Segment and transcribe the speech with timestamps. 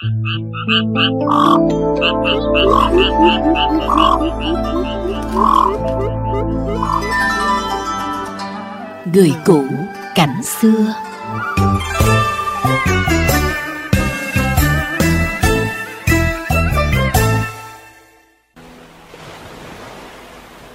[0.00, 0.10] Người
[9.44, 9.64] cũ
[10.14, 10.94] cảnh xưa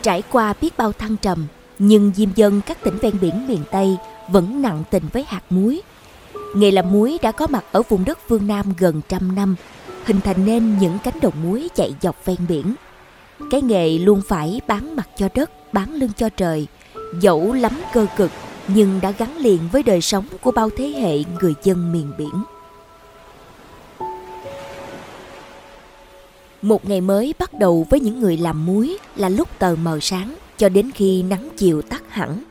[0.02, 1.48] Trải qua biết bao thăng trầm,
[1.80, 3.98] nhưng diêm dân các tỉnh ven biển miền Tây
[4.28, 5.82] vẫn nặng tình với hạt muối.
[6.54, 9.56] Nghề làm muối đã có mặt ở vùng đất phương Nam gần trăm năm,
[10.06, 12.76] hình thành nên những cánh đồng muối chạy dọc ven biển.
[13.52, 16.68] Cái nghề luôn phải bán mặt cho đất, bán lưng cho trời,
[17.22, 18.32] dẫu lắm cơ cực
[18.68, 22.44] nhưng đã gắn liền với đời sống của bao thế hệ người dân miền biển.
[26.62, 30.36] Một ngày mới bắt đầu với những người làm muối là lúc tờ mờ sáng
[30.58, 32.44] cho đến khi nắng chiều tắt hẳn.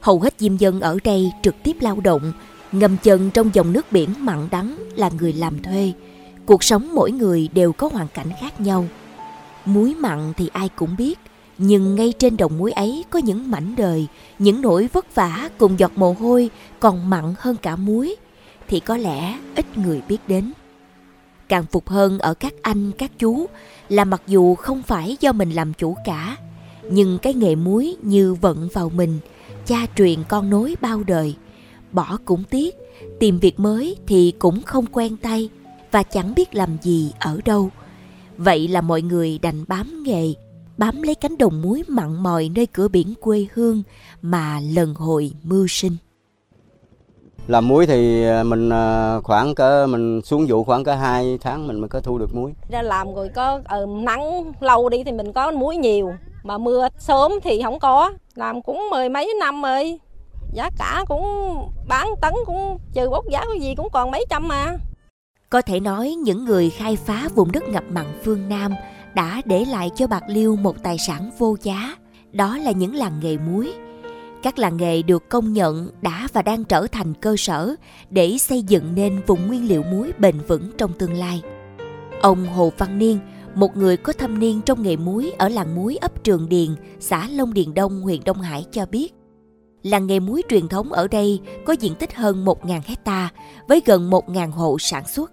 [0.00, 2.32] Hầu hết diêm dân ở đây trực tiếp lao động,
[2.72, 5.92] ngâm chân trong dòng nước biển mặn đắng là người làm thuê.
[6.46, 8.84] Cuộc sống mỗi người đều có hoàn cảnh khác nhau.
[9.64, 11.18] Muối mặn thì ai cũng biết,
[11.58, 14.06] nhưng ngay trên đồng muối ấy có những mảnh đời,
[14.38, 18.16] những nỗi vất vả cùng giọt mồ hôi còn mặn hơn cả muối,
[18.68, 20.52] thì có lẽ ít người biết đến.
[21.48, 23.46] Càng phục hơn ở các anh, các chú
[23.88, 26.36] là mặc dù không phải do mình làm chủ cả,
[26.90, 29.18] nhưng cái nghề muối như vận vào mình,
[29.66, 31.34] cha truyền con nối bao đời.
[31.92, 32.74] Bỏ cũng tiếc,
[33.20, 35.48] tìm việc mới thì cũng không quen tay
[35.90, 37.70] và chẳng biết làm gì ở đâu.
[38.36, 40.34] Vậy là mọi người đành bám nghề,
[40.76, 43.82] bám lấy cánh đồng muối mặn mòi nơi cửa biển quê hương
[44.22, 45.96] mà lần hồi mưu sinh.
[47.46, 51.66] Làm muối thì à, mình à, khoảng cỡ mình xuống vụ khoảng cỡ 2 tháng
[51.66, 52.52] mình mới có thu được muối.
[52.70, 56.88] Ra làm rồi có ờ, nắng lâu đi thì mình có muối nhiều, mà mưa
[56.98, 58.12] sớm thì không có.
[58.34, 59.98] Làm cũng mười mấy năm rồi.
[60.52, 61.24] Giá cả cũng
[61.88, 64.76] bán tấn cũng trừ bốc giá cái gì cũng còn mấy trăm mà.
[65.50, 68.74] Có thể nói những người khai phá vùng đất ngập mặn phương Nam
[69.14, 71.96] đã để lại cho Bạc Liêu một tài sản vô giá,
[72.32, 73.72] đó là những làng nghề muối.
[74.42, 77.74] Các làng nghề được công nhận đã và đang trở thành cơ sở
[78.10, 81.42] để xây dựng nên vùng nguyên liệu muối bền vững trong tương lai.
[82.22, 83.18] Ông Hồ Văn Niên,
[83.54, 86.68] một người có thâm niên trong nghề muối ở làng muối ấp Trường Điền,
[87.00, 89.14] xã Long Điền Đông, huyện Đông Hải cho biết,
[89.82, 93.30] làng nghề muối truyền thống ở đây có diện tích hơn 1.000 hecta
[93.68, 95.32] với gần 1.000 hộ sản xuất.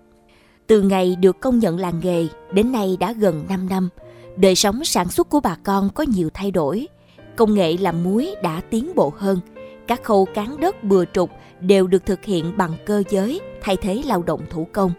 [0.68, 3.90] Từ ngày được công nhận làng nghề đến nay đã gần 5 năm,
[4.36, 6.88] đời sống sản xuất của bà con có nhiều thay đổi.
[7.36, 9.40] Công nghệ làm muối đã tiến bộ hơn,
[9.88, 11.30] các khâu cán đất bừa trục
[11.60, 14.92] đều được thực hiện bằng cơ giới thay thế lao động thủ công.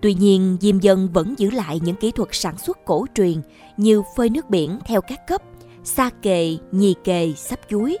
[0.00, 3.34] Tuy nhiên, diêm dân vẫn giữ lại những kỹ thuật sản xuất cổ truyền
[3.76, 5.42] như phơi nước biển theo các cấp,
[5.84, 7.98] sa kề, nhì kề, sắp chuối.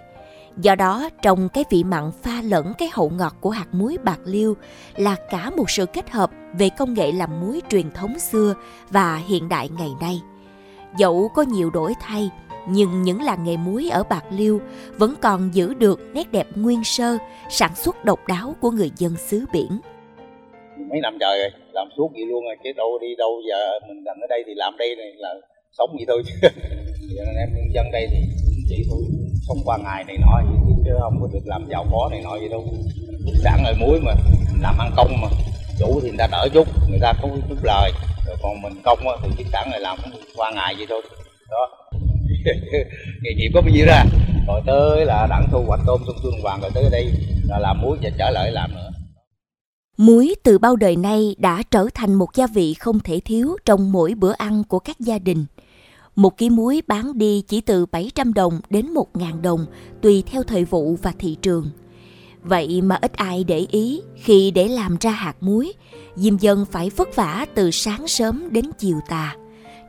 [0.56, 4.20] Do đó, trong cái vị mặn pha lẫn cái hậu ngọt của hạt muối bạc
[4.24, 4.54] liêu
[4.96, 8.54] là cả một sự kết hợp về công nghệ làm muối truyền thống xưa
[8.90, 10.20] và hiện đại ngày nay.
[10.98, 12.30] Dẫu có nhiều đổi thay,
[12.68, 14.60] nhưng những làng nghề muối ở Bạc Liêu
[14.98, 19.16] vẫn còn giữ được nét đẹp nguyên sơ, sản xuất độc đáo của người dân
[19.16, 19.80] xứ biển.
[20.90, 24.04] Mấy năm trời rồi, làm suốt vậy luôn rồi, chứ đâu đi đâu giờ mình
[24.04, 25.34] làm ở đây thì làm đây này là
[25.78, 26.22] sống vậy thôi
[27.10, 27.16] chứ.
[27.26, 28.18] anh em nhân dân đây thì
[28.68, 29.02] chỉ thôi
[29.48, 30.42] sống qua ngày này nọ
[30.84, 32.64] chứ không có được làm giàu có này nọ gì đâu.
[33.44, 34.14] Sẵn ở muối mà,
[34.60, 35.28] làm ăn công mà,
[35.78, 37.92] chủ thì người ta đỡ chút, người ta có chút lời,
[38.26, 39.98] rồi còn mình công thì chắc sẵn là làm
[40.36, 41.02] qua ngày vậy thôi.
[41.50, 41.68] Đó,
[43.22, 44.06] nghề nghiệp có bao nhiêu ra à?
[44.46, 47.12] rồi tới là đặng thu hoạch tôm xuân xuân vàng rồi tới đây
[47.48, 48.90] là làm muối và trở lại làm nữa
[49.96, 53.92] Muối từ bao đời nay đã trở thành một gia vị không thể thiếu trong
[53.92, 55.44] mỗi bữa ăn của các gia đình.
[56.16, 59.66] Một ký muối bán đi chỉ từ 700 đồng đến 1.000 đồng
[60.02, 61.70] tùy theo thời vụ và thị trường.
[62.42, 65.72] Vậy mà ít ai để ý khi để làm ra hạt muối,
[66.16, 69.36] diêm dân phải vất vả từ sáng sớm đến chiều tà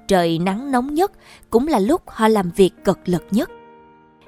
[0.07, 1.12] trời nắng nóng nhất
[1.50, 3.51] cũng là lúc họ làm việc cực lực nhất.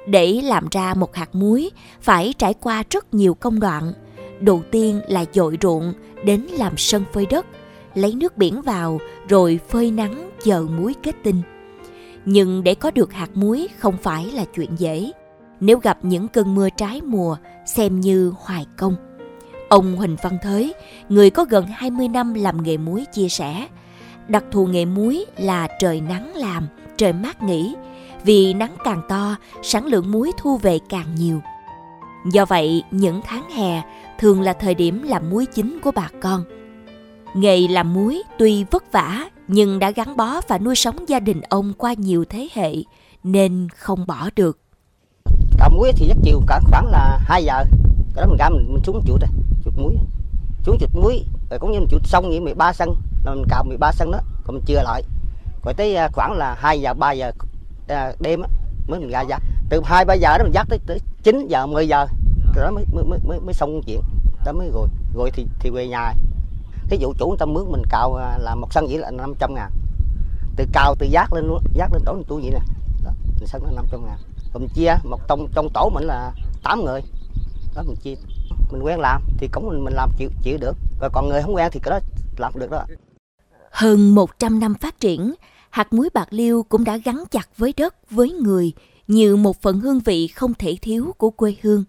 [0.07, 3.94] Để làm ra một hạt muối phải trải qua rất nhiều công đoạn.
[4.39, 7.45] Đầu tiên là dội ruộng đến làm sân phơi đất,
[7.95, 8.99] lấy nước biển vào
[9.29, 11.41] rồi phơi nắng chờ muối kết tinh.
[12.25, 15.11] Nhưng để có được hạt muối không phải là chuyện dễ.
[15.59, 18.95] Nếu gặp những cơn mưa trái mùa, xem như hoài công.
[19.69, 20.73] Ông Huỳnh Văn Thới,
[21.09, 23.67] người có gần 20 năm làm nghề muối chia sẻ,
[24.27, 26.67] Đặc thù nghề muối là trời nắng làm,
[26.97, 27.75] trời mát nghỉ,
[28.23, 31.41] vì nắng càng to, sản lượng muối thu về càng nhiều.
[32.31, 33.81] Do vậy, những tháng hè
[34.19, 36.43] thường là thời điểm làm muối chính của bà con.
[37.35, 41.41] Nghề làm muối tuy vất vả nhưng đã gắn bó và nuôi sống gia đình
[41.49, 42.73] ông qua nhiều thế hệ
[43.23, 44.59] nên không bỏ được.
[45.58, 47.64] Cạo muối thì rất chiều cả khoảng là 2 giờ.
[48.16, 49.29] Cái đó mình ra mình, mình xuống chuột đây,
[49.66, 49.96] chuột muối.
[50.64, 52.96] Xuống chuột muối rồi cũng như mình chuột xong vậy 13 sân
[53.26, 55.03] là mình cào 13 sân đó còn mình chưa lại
[55.66, 57.32] rồi tới à, khoảng là 2 giờ 3 giờ
[57.87, 58.47] à, đêm á,
[58.87, 59.40] mới mình ra giá
[59.70, 62.05] từ 2 3 giờ đó mình dắt tới, tới 9 giờ 10 giờ
[62.55, 64.02] rồi đó mới mới mới mới, mới xong chuyện
[64.46, 66.14] đó mới rồi rồi thì thì về nhà
[66.90, 69.53] thí dụ chủ người ta mướn mình cào à, là một sân vậy là 500
[69.53, 69.72] ngàn.
[70.55, 72.59] Từ cào từ giác lên luôn giác lên đổ mình tôi vậy nè.
[73.05, 74.17] Đó mình sân nó 500 ngàn.
[74.53, 76.32] Rồi mình chia một trong trong tổ mình là
[76.64, 77.02] 8 người.
[77.76, 78.16] Đó mình chia
[78.72, 80.76] mình quen làm thì cũng mình mình làm chịu chịu được.
[81.02, 81.99] Rồi còn người không quen thì cái đó
[82.37, 82.85] làm được đó.
[83.72, 85.34] Hơn 100 năm phát triển,
[85.70, 88.73] hạt muối bạc liêu cũng đã gắn chặt với đất, với người
[89.08, 91.84] như một phần hương vị không thể thiếu của quê hương.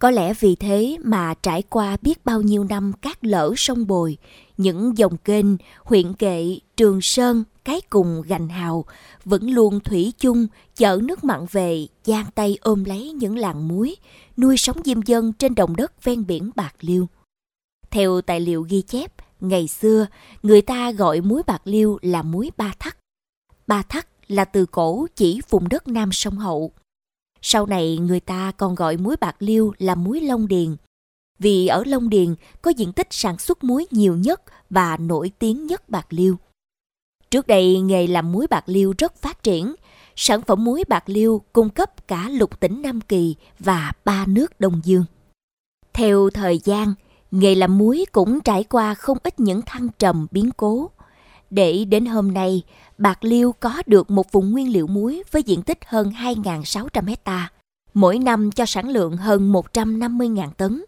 [0.00, 4.16] Có lẽ vì thế mà trải qua biết bao nhiêu năm cát lở sông bồi,
[4.56, 5.46] những dòng kênh,
[5.84, 8.84] huyện kệ, trường sơn, cái cùng gành hào
[9.24, 13.96] vẫn luôn thủy chung chở nước mặn về, giang tay ôm lấy những làng muối,
[14.36, 17.06] nuôi sống diêm dân trên đồng đất ven biển Bạc Liêu.
[17.90, 20.06] Theo tài liệu ghi chép, ngày xưa
[20.42, 22.96] người ta gọi muối bạc liêu là muối ba thắt.
[23.66, 26.72] Ba thắt là từ cổ chỉ vùng đất Nam sông Hậu.
[27.42, 30.76] Sau này người ta còn gọi muối bạc liêu là muối Long Điền.
[31.38, 35.66] Vì ở Long Điền có diện tích sản xuất muối nhiều nhất và nổi tiếng
[35.66, 36.36] nhất bạc liêu.
[37.30, 39.74] Trước đây nghề làm muối bạc liêu rất phát triển.
[40.16, 44.60] Sản phẩm muối bạc liêu cung cấp cả lục tỉnh Nam Kỳ và ba nước
[44.60, 45.04] Đông Dương.
[45.92, 46.94] Theo thời gian,
[47.30, 50.90] nghề làm muối cũng trải qua không ít những thăng trầm biến cố.
[51.50, 52.62] Để đến hôm nay,
[52.98, 57.50] Bạc Liêu có được một vùng nguyên liệu muối với diện tích hơn 2.600 hecta,
[57.94, 60.84] mỗi năm cho sản lượng hơn 150.000 tấn.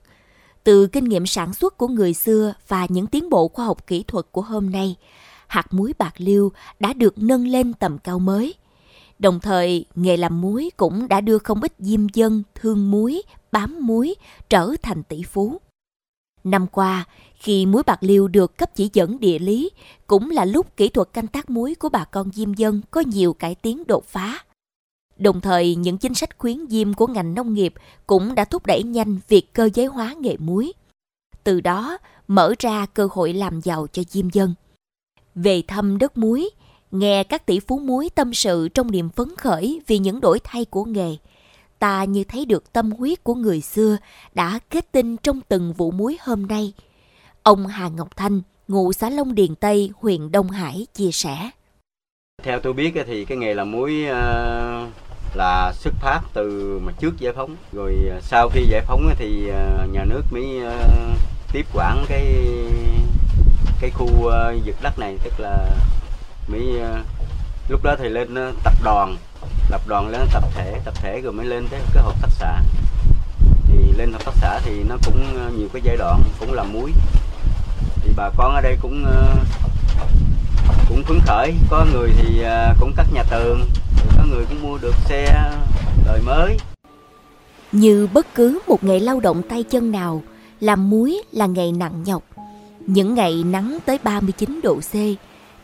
[0.65, 4.05] Từ kinh nghiệm sản xuất của người xưa và những tiến bộ khoa học kỹ
[4.09, 4.97] thuật của hôm nay,
[5.47, 8.55] hạt muối Bạc Liêu đã được nâng lên tầm cao mới.
[9.19, 13.23] Đồng thời, nghề làm muối cũng đã đưa không ít diêm dân thương muối,
[13.53, 14.15] bám muối
[14.49, 15.61] trở thành tỷ phú.
[16.45, 17.05] Năm qua,
[17.35, 19.71] khi muối bạc liêu được cấp chỉ dẫn địa lý,
[20.07, 23.33] cũng là lúc kỹ thuật canh tác muối của bà con diêm dân có nhiều
[23.33, 24.39] cải tiến đột phá.
[25.17, 27.75] Đồng thời, những chính sách khuyến diêm của ngành nông nghiệp
[28.07, 30.73] cũng đã thúc đẩy nhanh việc cơ giới hóa nghề muối.
[31.45, 31.99] Từ đó,
[32.29, 34.55] mở ra cơ hội làm giàu cho diêm dân.
[35.35, 36.51] Về thăm đất muối,
[36.91, 40.65] nghe các tỷ phú muối tâm sự trong niềm phấn khởi vì những đổi thay
[40.65, 41.17] của nghề–
[41.83, 43.97] ta như thấy được tâm huyết của người xưa
[44.35, 46.73] đã kết tinh trong từng vụ muối hôm nay.
[47.43, 51.51] Ông Hà Ngọc Thanh, ngụ xã Long Điền Tây, huyện Đông Hải chia sẻ.
[52.43, 54.87] Theo tôi biết thì cái nghề làm muối ờ,
[55.35, 59.49] là xuất phát từ mà trước giải phóng rồi ờ, sau khi giải phóng thì
[59.49, 60.47] ờ, nhà nước mới
[61.53, 62.27] tiếp quản cái
[63.81, 64.07] cái khu
[64.65, 65.71] vực đất này tức là
[66.49, 66.63] mới
[67.69, 68.35] lúc đó thì lên
[68.65, 69.17] tập đoàn
[69.73, 72.63] lập đoàn lên tập thể tập thể rồi mới lên tới cái hợp tác xã
[73.69, 76.73] thì lên hợp tác xã thì nó cũng ờ, nhiều cái giai đoạn, cũng làm
[76.73, 76.93] muối.
[78.03, 79.37] Thì bà con ở đây cũng ờ,
[80.89, 81.55] cũng phấn khởi.
[81.71, 83.61] Có người thì ờ, cũng cắt nhà tường,
[84.17, 85.51] có người cũng mua được xe
[86.07, 86.57] đời mới.
[87.73, 90.23] Như bất cứ một ngày lao động tay chân nào,
[90.61, 92.23] làm muối là ngày nặng nhọc.
[92.87, 94.95] Những ngày nắng tới 39 độ C,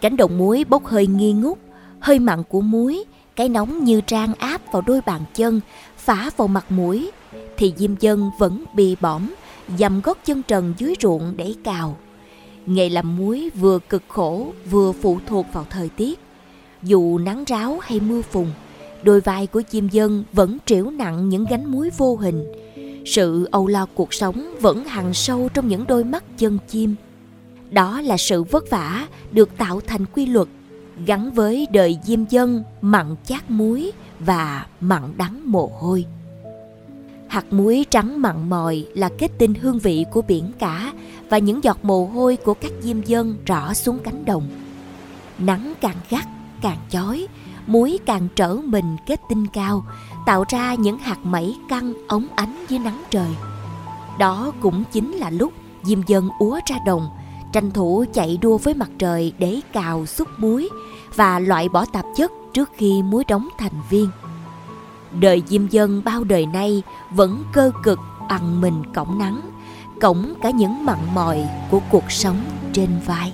[0.01, 1.59] cánh đồng muối bốc hơi nghi ngút,
[2.01, 3.05] hơi mặn của muối
[3.39, 5.61] cái nóng như trang áp vào đôi bàn chân
[5.97, 7.11] phá vào mặt mũi
[7.57, 9.35] thì diêm dân vẫn bị bõm,
[9.79, 11.97] dầm gót chân trần dưới ruộng để cào.
[12.67, 16.19] Nghề làm muối vừa cực khổ vừa phụ thuộc vào thời tiết.
[16.83, 18.47] Dù nắng ráo hay mưa phùn
[19.03, 22.45] đôi vai của chim dân vẫn trĩu nặng những gánh muối vô hình.
[23.07, 26.95] Sự âu lo cuộc sống vẫn hằn sâu trong những đôi mắt chân chim.
[27.71, 30.49] Đó là sự vất vả được tạo thành quy luật
[31.07, 36.05] gắn với đời diêm dân mặn chát muối và mặn đắng mồ hôi.
[37.29, 40.93] Hạt muối trắng mặn mòi là kết tinh hương vị của biển cả
[41.31, 44.49] và những giọt mồ hôi của các diêm dân rõ xuống cánh đồng.
[45.39, 46.25] Nắng càng gắt,
[46.63, 47.27] càng chói,
[47.67, 49.87] muối càng trở mình kết tinh cao,
[50.27, 53.31] tạo ra những hạt mẩy căng ống ánh dưới nắng trời.
[54.19, 55.53] Đó cũng chính là lúc
[55.83, 57.09] diêm dân úa ra đồng,
[57.53, 60.69] tranh thủ chạy đua với mặt trời để cào xúc muối
[61.15, 64.09] và loại bỏ tạp chất trước khi muối đóng thành viên.
[65.21, 69.41] Đời diêm dân bao đời nay vẫn cơ cực ăn mình cổng nắng,
[70.01, 72.37] cổng cả những mặn mòi của cuộc sống
[72.73, 73.33] trên vai.